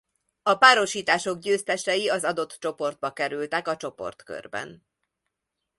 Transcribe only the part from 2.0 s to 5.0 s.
az adott csoportba kerültek a csoportkörben.